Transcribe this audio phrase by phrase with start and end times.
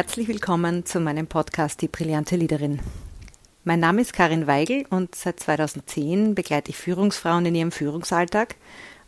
[0.00, 2.80] Herzlich willkommen zu meinem Podcast Die brillante Leaderin.
[3.64, 8.54] Mein Name ist Karin Weigel und seit 2010 begleite ich Führungsfrauen in ihrem Führungsalltag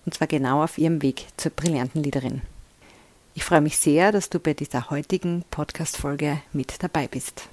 [0.05, 2.43] und zwar genau auf ihrem Weg zur brillanten Leaderin.
[3.33, 7.45] Ich freue mich sehr, dass du bei dieser heutigen Podcast-Folge mit dabei bist.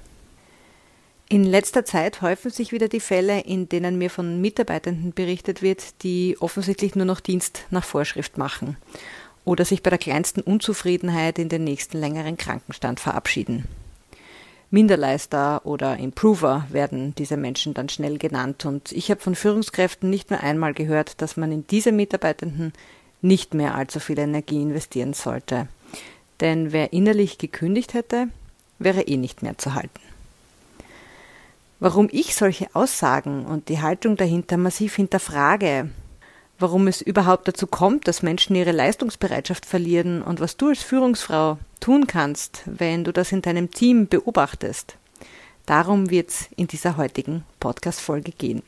[1.30, 6.02] In letzter Zeit häufen sich wieder die Fälle, in denen mir von Mitarbeitenden berichtet wird,
[6.02, 8.76] die offensichtlich nur noch Dienst nach Vorschrift machen
[9.44, 13.66] oder sich bei der kleinsten Unzufriedenheit in den nächsten längeren Krankenstand verabschieden.
[14.70, 20.30] Minderleister oder Improver werden diese Menschen dann schnell genannt und ich habe von Führungskräften nicht
[20.30, 22.72] nur einmal gehört, dass man in diese Mitarbeitenden
[23.20, 25.66] nicht mehr allzu viel Energie investieren sollte.
[26.40, 28.28] Denn wer innerlich gekündigt hätte,
[28.78, 30.00] wäre eh nicht mehr zu halten.
[31.80, 35.90] Warum ich solche Aussagen und die Haltung dahinter massiv hinterfrage,
[36.60, 41.58] warum es überhaupt dazu kommt, dass Menschen ihre Leistungsbereitschaft verlieren und was du als Führungsfrau
[41.80, 44.96] tun kannst, wenn du das in deinem Team beobachtest.
[45.64, 48.62] Darum wird es in dieser heutigen Podcast-Folge gehen.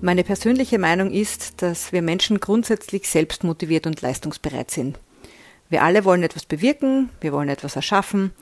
[0.00, 4.98] Meine persönliche Meinung ist, dass wir Menschen grundsätzlich selbst motiviert und leistungsbereit sind.
[5.68, 8.32] Wir alle wollen etwas bewirken, wir wollen etwas erschaffen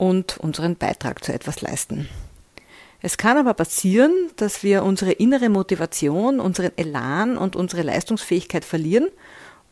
[0.00, 2.08] und unseren Beitrag zu etwas leisten.
[3.02, 9.08] Es kann aber passieren, dass wir unsere innere Motivation, unseren Elan und unsere Leistungsfähigkeit verlieren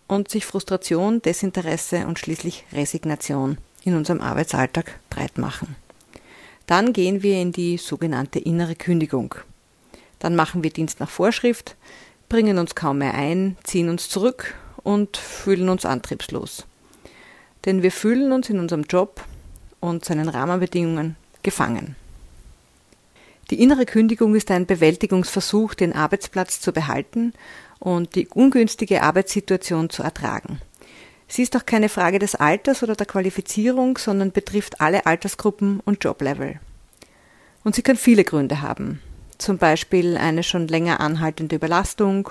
[0.06, 5.76] und sich Frustration, Desinteresse und schließlich Resignation in unserem Arbeitsalltag breit machen.
[6.66, 9.34] Dann gehen wir in die sogenannte innere Kündigung.
[10.18, 11.74] Dann machen wir Dienst nach Vorschrift,
[12.28, 16.66] bringen uns kaum mehr ein, ziehen uns zurück und fühlen uns antriebslos.
[17.64, 19.24] Denn wir fühlen uns in unserem Job
[19.80, 21.96] und seinen Rahmenbedingungen gefangen.
[23.50, 27.32] Die innere Kündigung ist ein Bewältigungsversuch, den Arbeitsplatz zu behalten
[27.78, 30.60] und die ungünstige Arbeitssituation zu ertragen.
[31.28, 36.02] Sie ist auch keine Frage des Alters oder der Qualifizierung, sondern betrifft alle Altersgruppen und
[36.02, 36.60] Joblevel.
[37.64, 39.00] Und sie kann viele Gründe haben.
[39.36, 42.30] Zum Beispiel eine schon länger anhaltende Überlastung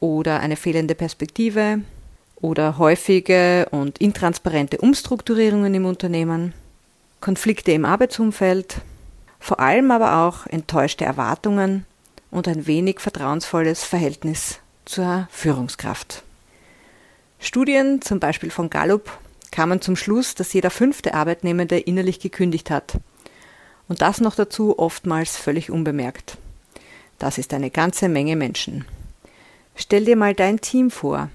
[0.00, 1.80] oder eine fehlende Perspektive
[2.36, 6.54] oder häufige und intransparente Umstrukturierungen im Unternehmen
[7.20, 8.76] Konflikte im Arbeitsumfeld,
[9.38, 11.84] vor allem aber auch enttäuschte Erwartungen
[12.30, 16.22] und ein wenig vertrauensvolles Verhältnis zur Führungskraft.
[17.38, 19.18] Studien, zum Beispiel von Gallup,
[19.50, 22.98] kamen zum Schluss, dass jeder fünfte Arbeitnehmende innerlich gekündigt hat.
[23.88, 26.38] Und das noch dazu oftmals völlig unbemerkt.
[27.18, 28.86] Das ist eine ganze Menge Menschen.
[29.74, 31.28] Stell dir mal dein Team vor.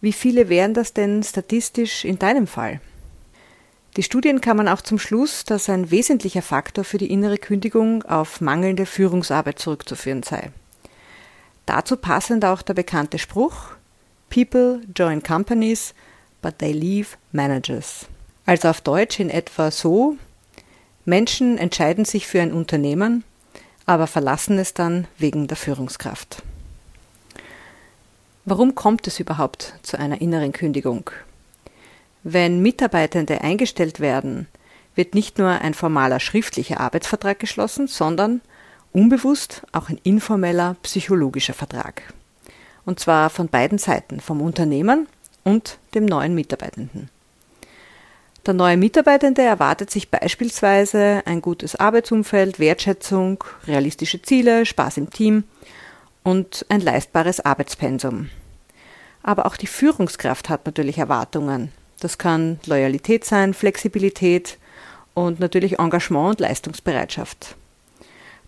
[0.00, 2.80] Wie viele wären das denn statistisch in deinem Fall?
[3.96, 8.40] Die Studien kamen auch zum Schluss, dass ein wesentlicher Faktor für die innere Kündigung auf
[8.40, 10.50] mangelnde Führungsarbeit zurückzuführen sei.
[11.66, 13.72] Dazu passend auch der bekannte Spruch
[14.30, 15.92] People join companies,
[16.40, 18.06] but they leave managers.
[18.46, 20.16] Also auf Deutsch in etwa so
[21.04, 23.24] Menschen entscheiden sich für ein Unternehmen,
[23.86, 26.44] aber verlassen es dann wegen der Führungskraft.
[28.44, 31.10] Warum kommt es überhaupt zu einer inneren Kündigung?
[32.22, 34.46] Wenn Mitarbeitende eingestellt werden,
[34.94, 38.42] wird nicht nur ein formaler schriftlicher Arbeitsvertrag geschlossen, sondern
[38.92, 42.02] unbewusst auch ein informeller psychologischer Vertrag.
[42.84, 45.06] Und zwar von beiden Seiten, vom Unternehmen
[45.44, 47.08] und dem neuen Mitarbeitenden.
[48.46, 55.44] Der neue Mitarbeitende erwartet sich beispielsweise ein gutes Arbeitsumfeld, Wertschätzung, realistische Ziele, Spaß im Team
[56.22, 58.30] und ein leistbares Arbeitspensum.
[59.22, 64.58] Aber auch die Führungskraft hat natürlich Erwartungen, das kann Loyalität sein, Flexibilität
[65.14, 67.56] und natürlich Engagement und Leistungsbereitschaft.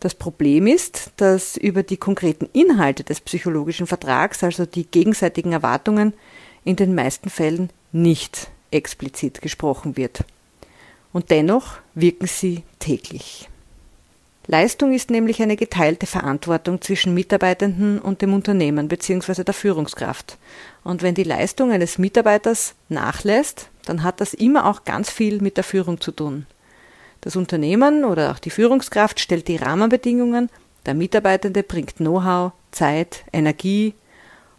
[0.01, 6.13] Das Problem ist, dass über die konkreten Inhalte des psychologischen Vertrags, also die gegenseitigen Erwartungen,
[6.65, 10.25] in den meisten Fällen nicht explizit gesprochen wird.
[11.13, 13.49] Und dennoch wirken sie täglich.
[14.47, 19.45] Leistung ist nämlich eine geteilte Verantwortung zwischen Mitarbeitenden und dem Unternehmen bzw.
[19.45, 20.37] der Führungskraft.
[20.83, 25.57] Und wenn die Leistung eines Mitarbeiters nachlässt, dann hat das immer auch ganz viel mit
[25.57, 26.47] der Führung zu tun.
[27.21, 30.51] Das Unternehmen oder auch die Führungskraft stellt die Rahmenbedingungen,
[30.87, 33.95] der Mitarbeitende bringt Know-how, Zeit, Energie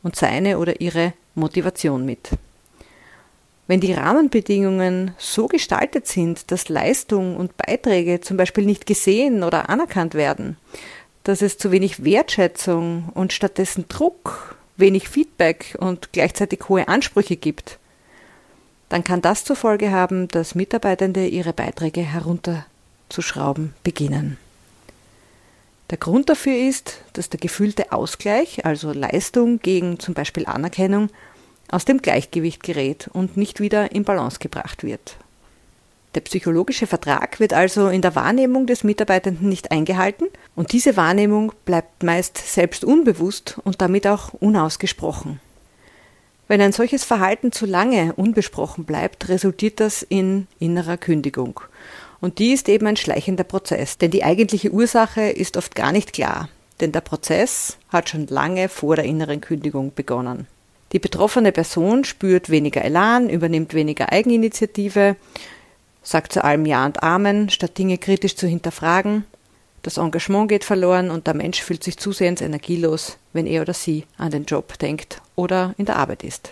[0.01, 2.29] und seine oder ihre Motivation mit.
[3.67, 9.69] Wenn die Rahmenbedingungen so gestaltet sind, dass Leistung und Beiträge zum Beispiel nicht gesehen oder
[9.69, 10.57] anerkannt werden,
[11.23, 17.79] dass es zu wenig Wertschätzung und stattdessen Druck, wenig Feedback und gleichzeitig hohe Ansprüche gibt,
[18.89, 24.37] dann kann das zur Folge haben, dass Mitarbeitende ihre Beiträge herunterzuschrauben beginnen.
[25.89, 31.09] Der Grund dafür ist, dass der gefühlte Ausgleich, also Leistung gegen zum Beispiel Anerkennung,
[31.69, 35.17] aus dem Gleichgewicht gerät und nicht wieder in Balance gebracht wird.
[36.15, 41.53] Der psychologische Vertrag wird also in der Wahrnehmung des Mitarbeitenden nicht eingehalten und diese Wahrnehmung
[41.65, 45.39] bleibt meist selbst unbewusst und damit auch unausgesprochen.
[46.47, 51.61] Wenn ein solches Verhalten zu lange unbesprochen bleibt, resultiert das in innerer Kündigung.
[52.21, 56.13] Und die ist eben ein schleichender Prozess, denn die eigentliche Ursache ist oft gar nicht
[56.13, 56.47] klar,
[56.79, 60.47] denn der Prozess hat schon lange vor der inneren Kündigung begonnen.
[60.93, 65.15] Die betroffene Person spürt weniger Elan, übernimmt weniger Eigeninitiative,
[66.03, 69.25] sagt zu allem Ja und Amen, statt Dinge kritisch zu hinterfragen.
[69.81, 74.05] Das Engagement geht verloren und der Mensch fühlt sich zusehends energielos, wenn er oder sie
[74.17, 76.51] an den Job denkt oder in der Arbeit ist.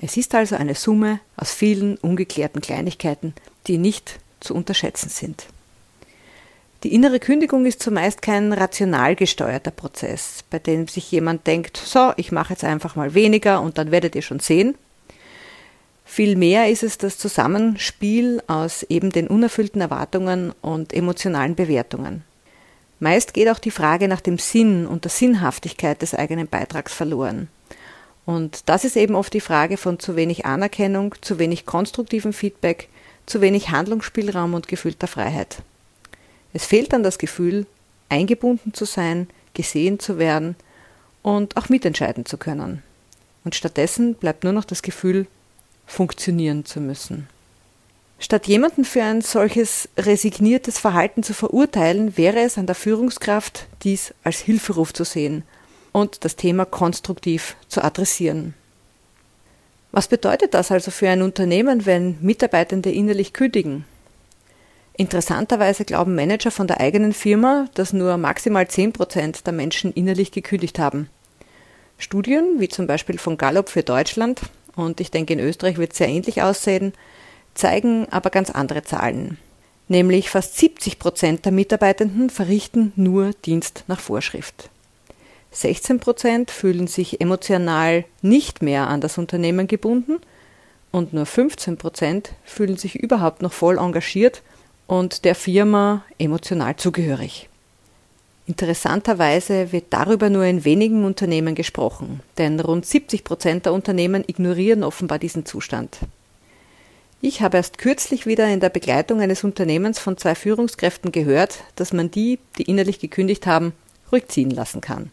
[0.00, 3.34] Es ist also eine Summe aus vielen ungeklärten Kleinigkeiten,
[3.66, 5.46] die nicht zu unterschätzen sind.
[6.82, 12.12] Die innere Kündigung ist zumeist kein rational gesteuerter Prozess, bei dem sich jemand denkt, so,
[12.16, 14.74] ich mache jetzt einfach mal weniger und dann werdet ihr schon sehen,
[16.12, 22.24] Vielmehr ist es das Zusammenspiel aus eben den unerfüllten Erwartungen und emotionalen Bewertungen.
[22.98, 27.46] Meist geht auch die Frage nach dem Sinn und der Sinnhaftigkeit des eigenen Beitrags verloren.
[28.26, 32.88] Und das ist eben oft die Frage von zu wenig Anerkennung, zu wenig konstruktivem Feedback,
[33.24, 35.62] zu wenig Handlungsspielraum und gefühlter Freiheit.
[36.52, 37.66] Es fehlt dann das Gefühl,
[38.08, 40.56] eingebunden zu sein, gesehen zu werden
[41.22, 42.82] und auch mitentscheiden zu können.
[43.44, 45.26] Und stattdessen bleibt nur noch das Gefühl,
[45.86, 47.28] funktionieren zu müssen.
[48.18, 54.14] Statt jemanden für ein solches resigniertes Verhalten zu verurteilen, wäre es an der Führungskraft, dies
[54.22, 55.42] als Hilferuf zu sehen
[55.92, 58.54] und das Thema konstruktiv zu adressieren.
[59.90, 63.86] Was bedeutet das also für ein Unternehmen, wenn Mitarbeitende innerlich kündigen?
[65.00, 70.78] Interessanterweise glauben Manager von der eigenen Firma, dass nur maximal 10% der Menschen innerlich gekündigt
[70.78, 71.08] haben.
[71.96, 74.42] Studien, wie zum Beispiel von Gallup für Deutschland,
[74.76, 76.92] und ich denke in Österreich wird es sehr ähnlich aussehen,
[77.54, 79.38] zeigen aber ganz andere Zahlen.
[79.88, 84.68] Nämlich fast 70 Prozent der Mitarbeitenden verrichten nur Dienst nach Vorschrift.
[85.52, 90.18] 16 Prozent fühlen sich emotional nicht mehr an das Unternehmen gebunden
[90.90, 94.42] und nur 15 Prozent fühlen sich überhaupt noch voll engagiert
[94.90, 97.48] und der Firma emotional zugehörig.
[98.46, 104.82] Interessanterweise wird darüber nur in wenigen Unternehmen gesprochen, denn rund 70 Prozent der Unternehmen ignorieren
[104.82, 106.00] offenbar diesen Zustand.
[107.20, 111.92] Ich habe erst kürzlich wieder in der Begleitung eines Unternehmens von zwei Führungskräften gehört, dass
[111.92, 113.72] man die, die innerlich gekündigt haben,
[114.10, 115.12] ruhig ziehen lassen kann.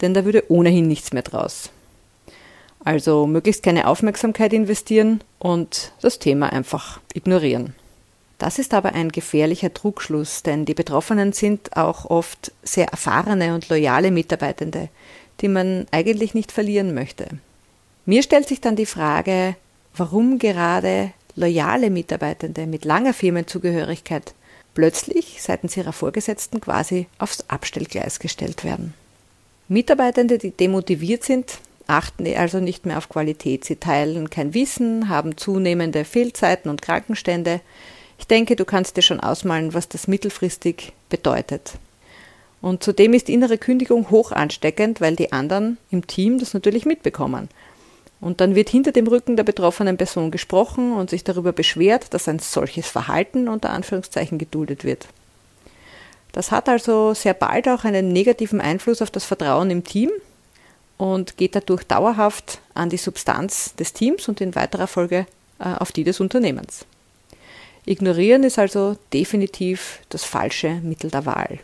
[0.00, 1.70] Denn da würde ohnehin nichts mehr draus.
[2.84, 7.74] Also möglichst keine Aufmerksamkeit investieren und das Thema einfach ignorieren.
[8.38, 13.68] Das ist aber ein gefährlicher Trugschluss, denn die Betroffenen sind auch oft sehr erfahrene und
[13.68, 14.88] loyale Mitarbeitende,
[15.40, 17.28] die man eigentlich nicht verlieren möchte.
[18.04, 19.56] Mir stellt sich dann die Frage,
[19.96, 24.34] warum gerade loyale Mitarbeitende mit langer Firmenzugehörigkeit
[24.74, 28.94] plötzlich seitens ihrer Vorgesetzten quasi aufs Abstellgleis gestellt werden.
[29.68, 33.64] Mitarbeitende, die demotiviert sind, achten also nicht mehr auf Qualität.
[33.64, 37.60] Sie teilen kein Wissen, haben zunehmende Fehlzeiten und Krankenstände,
[38.18, 41.72] ich denke, du kannst dir schon ausmalen, was das mittelfristig bedeutet.
[42.62, 47.48] Und zudem ist innere Kündigung hoch ansteckend, weil die anderen im Team das natürlich mitbekommen.
[48.20, 52.28] Und dann wird hinter dem Rücken der betroffenen Person gesprochen und sich darüber beschwert, dass
[52.28, 55.06] ein solches Verhalten unter Anführungszeichen geduldet wird.
[56.32, 60.10] Das hat also sehr bald auch einen negativen Einfluss auf das Vertrauen im Team
[60.98, 65.26] und geht dadurch dauerhaft an die Substanz des Teams und in weiterer Folge
[65.58, 66.86] äh, auf die des Unternehmens.
[67.88, 71.60] Ignorieren ist also definitiv das falsche Mittel der Wahl.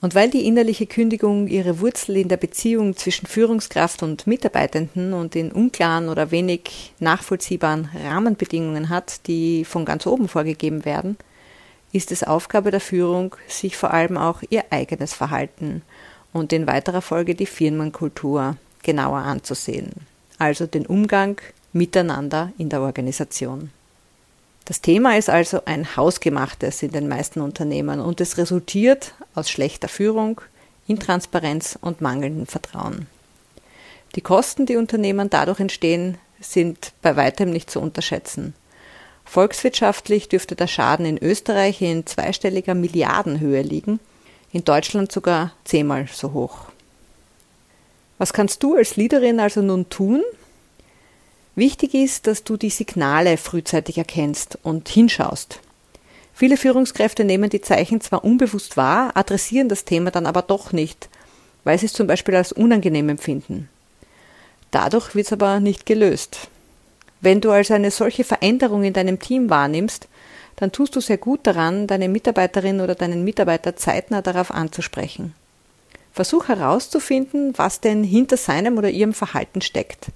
[0.00, 5.36] Und weil die innerliche Kündigung ihre Wurzel in der Beziehung zwischen Führungskraft und Mitarbeitenden und
[5.36, 11.16] in unklaren oder wenig nachvollziehbaren Rahmenbedingungen hat, die von ganz oben vorgegeben werden,
[11.92, 15.82] ist es Aufgabe der Führung, sich vor allem auch ihr eigenes Verhalten
[16.32, 19.92] und in weiterer Folge die Firmenkultur genauer anzusehen,
[20.38, 21.40] also den Umgang
[21.72, 23.70] miteinander in der Organisation.
[24.64, 29.88] Das Thema ist also ein hausgemachtes in den meisten Unternehmen und es resultiert aus schlechter
[29.88, 30.40] Führung,
[30.86, 33.06] Intransparenz und mangelndem Vertrauen.
[34.14, 38.54] Die Kosten, die Unternehmen dadurch entstehen, sind bei weitem nicht zu unterschätzen.
[39.24, 44.00] Volkswirtschaftlich dürfte der Schaden in Österreich in zweistelliger Milliardenhöhe liegen,
[44.52, 46.58] in Deutschland sogar zehnmal so hoch.
[48.18, 50.22] Was kannst du als Leaderin also nun tun,
[51.56, 55.60] Wichtig ist, dass du die Signale frühzeitig erkennst und hinschaust.
[56.32, 61.08] Viele Führungskräfte nehmen die Zeichen zwar unbewusst wahr, adressieren das Thema dann aber doch nicht,
[61.62, 63.68] weil sie es zum Beispiel als unangenehm empfinden.
[64.72, 66.48] Dadurch wird es aber nicht gelöst.
[67.20, 70.08] Wenn du also eine solche Veränderung in deinem Team wahrnimmst,
[70.56, 75.34] dann tust du sehr gut daran, deine Mitarbeiterin oder deinen Mitarbeiter zeitnah darauf anzusprechen.
[76.12, 80.08] Versuch herauszufinden, was denn hinter seinem oder ihrem Verhalten steckt.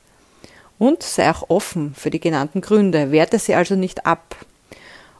[0.78, 4.37] Und sei auch offen für die genannten Gründe, werte sie also nicht ab.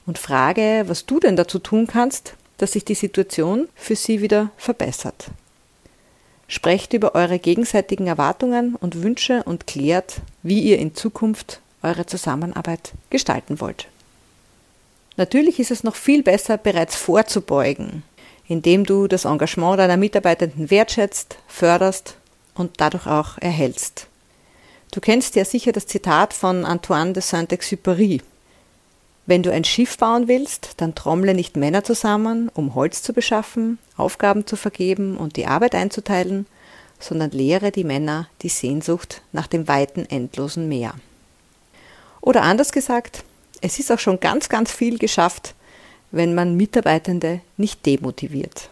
[0.07, 4.51] Und frage, was du denn dazu tun kannst, dass sich die Situation für sie wieder
[4.57, 5.29] verbessert.
[6.47, 12.93] Sprecht über eure gegenseitigen Erwartungen und Wünsche und klärt, wie ihr in Zukunft eure Zusammenarbeit
[13.11, 13.89] gestalten wollt.
[15.17, 18.03] Natürlich ist es noch viel besser, bereits vorzubeugen,
[18.47, 22.17] indem du das Engagement deiner Mitarbeitenden wertschätzt, förderst
[22.55, 24.08] und dadurch auch erhältst.
[24.91, 28.23] Du kennst ja sicher das Zitat von Antoine de Saint-Exupéry.
[29.27, 33.79] Wenn du ein Schiff bauen willst, dann trommle nicht Männer zusammen, um Holz zu beschaffen,
[33.99, 36.47] Aufgaben zu vergeben und die Arbeit einzuteilen,
[36.99, 40.95] sondern lehre die Männer die Sehnsucht nach dem weiten, endlosen Meer.
[42.23, 43.23] Oder anders gesagt,
[43.61, 45.55] es ist auch schon ganz, ganz viel geschafft,
[46.11, 48.71] wenn man Mitarbeitende nicht demotiviert.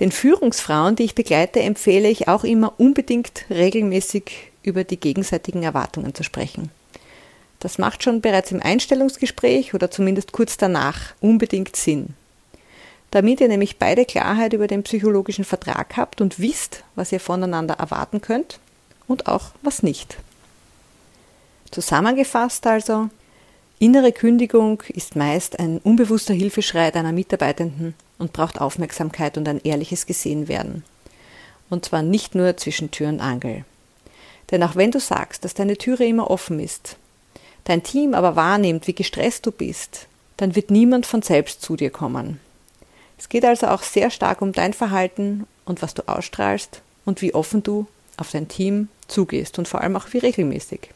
[0.00, 6.14] Den Führungsfrauen, die ich begleite, empfehle ich auch immer unbedingt regelmäßig über die gegenseitigen Erwartungen
[6.14, 6.70] zu sprechen.
[7.60, 12.14] Das macht schon bereits im Einstellungsgespräch oder zumindest kurz danach unbedingt Sinn.
[13.12, 17.74] Damit ihr nämlich beide Klarheit über den psychologischen Vertrag habt und wisst, was ihr voneinander
[17.74, 18.58] erwarten könnt
[19.06, 20.16] und auch was nicht.
[21.70, 23.10] Zusammengefasst also,
[23.82, 30.06] Innere Kündigung ist meist ein unbewusster Hilfeschrei deiner Mitarbeitenden und braucht Aufmerksamkeit und ein ehrliches
[30.06, 30.84] Gesehenwerden.
[31.68, 33.64] Und zwar nicht nur zwischen Tür und Angel.
[34.52, 36.96] Denn auch wenn du sagst, dass deine Türe immer offen ist,
[37.64, 40.06] dein Team aber wahrnimmt, wie gestresst du bist,
[40.36, 42.38] dann wird niemand von selbst zu dir kommen.
[43.18, 47.34] Es geht also auch sehr stark um dein Verhalten und was du ausstrahlst und wie
[47.34, 50.90] offen du auf dein Team zugehst und vor allem auch wie regelmäßig.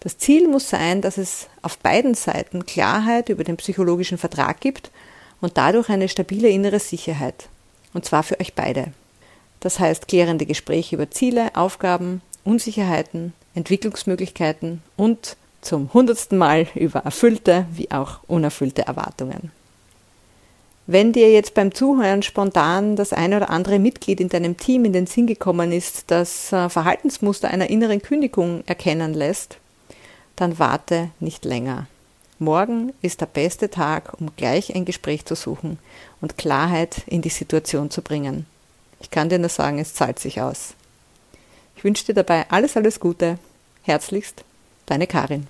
[0.00, 4.90] Das Ziel muss sein, dass es auf beiden Seiten Klarheit über den psychologischen Vertrag gibt
[5.40, 7.48] und dadurch eine stabile innere Sicherheit.
[7.92, 8.92] Und zwar für euch beide.
[9.66, 17.66] Das heißt klärende Gespräche über Ziele, Aufgaben, Unsicherheiten, Entwicklungsmöglichkeiten und zum hundertsten Mal über erfüllte
[17.72, 19.50] wie auch unerfüllte Erwartungen.
[20.86, 24.92] Wenn dir jetzt beim Zuhören spontan das eine oder andere Mitglied in deinem Team in
[24.92, 29.58] den Sinn gekommen ist, das äh, Verhaltensmuster einer inneren Kündigung erkennen lässt,
[30.36, 31.88] dann warte nicht länger.
[32.38, 35.80] Morgen ist der beste Tag, um gleich ein Gespräch zu suchen
[36.20, 38.46] und Klarheit in die Situation zu bringen.
[39.00, 40.74] Ich kann dir nur sagen, es zahlt sich aus.
[41.76, 43.38] Ich wünsche dir dabei alles, alles Gute.
[43.82, 44.44] Herzlichst,
[44.86, 45.46] deine Karin.